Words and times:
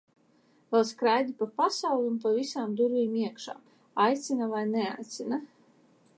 Vēl 0.75 0.85
skraidi 0.91 1.35
pa 1.41 1.47
pasauli 1.61 2.09
un 2.13 2.17
pa 2.25 2.33
visām 2.39 2.73
durvīm 2.81 3.15
iekšā, 3.27 3.57
aicina 4.09 4.53
vai 4.57 4.65
neaicina. 4.75 5.45